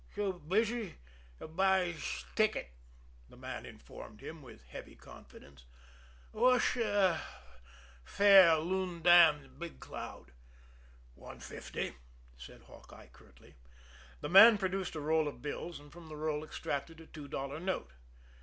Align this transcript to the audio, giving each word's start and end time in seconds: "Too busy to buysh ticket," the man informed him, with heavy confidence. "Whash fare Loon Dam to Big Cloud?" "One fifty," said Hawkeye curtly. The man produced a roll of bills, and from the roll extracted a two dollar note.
"Too 0.15 0.41
busy 0.47 0.95
to 1.37 1.47
buysh 1.47 2.25
ticket," 2.33 2.71
the 3.29 3.37
man 3.37 3.67
informed 3.67 4.19
him, 4.19 4.41
with 4.41 4.63
heavy 4.65 4.95
confidence. 4.95 5.65
"Whash 6.31 6.75
fare 8.03 8.57
Loon 8.57 9.03
Dam 9.03 9.43
to 9.43 9.49
Big 9.49 9.79
Cloud?" 9.79 10.31
"One 11.13 11.39
fifty," 11.39 11.97
said 12.35 12.63
Hawkeye 12.63 13.09
curtly. 13.13 13.57
The 14.21 14.29
man 14.29 14.57
produced 14.57 14.95
a 14.95 14.99
roll 14.99 15.27
of 15.27 15.43
bills, 15.43 15.79
and 15.79 15.91
from 15.93 16.07
the 16.09 16.17
roll 16.17 16.43
extracted 16.43 16.99
a 16.99 17.05
two 17.05 17.27
dollar 17.27 17.59
note. 17.59 17.91